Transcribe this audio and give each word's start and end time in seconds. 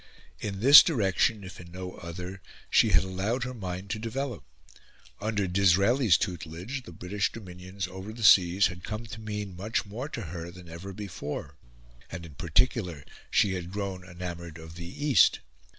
In 0.39 0.61
this 0.61 0.81
direction, 0.81 1.43
if 1.43 1.61
in 1.61 1.71
no 1.71 1.91
other, 1.97 2.41
she 2.71 2.89
had 2.89 3.03
allowed 3.03 3.43
her 3.43 3.53
mind 3.53 3.91
to 3.91 3.99
develop. 3.99 4.43
Under 5.21 5.45
Disraeli's 5.45 6.17
tutelage 6.17 6.81
the 6.85 6.91
British 6.91 7.31
Dominions 7.31 7.87
over 7.87 8.11
the 8.11 8.23
seas 8.23 8.65
had 8.65 8.83
come 8.83 9.05
to 9.05 9.21
mean 9.21 9.55
much 9.55 9.85
more 9.85 10.09
to 10.09 10.21
her 10.21 10.49
than 10.49 10.67
ever 10.67 10.91
before, 10.91 11.55
and, 12.11 12.25
in 12.25 12.33
particular, 12.33 13.05
she 13.29 13.53
had 13.53 13.71
grown 13.71 14.03
enamoured 14.03 14.57
of 14.57 14.73
the 14.73 14.87
East. 14.87 15.39